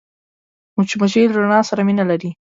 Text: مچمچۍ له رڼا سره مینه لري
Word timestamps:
مچمچۍ 0.77 1.23
له 1.27 1.35
رڼا 1.41 1.59
سره 1.69 1.81
مینه 1.87 2.03
لري 2.11 2.29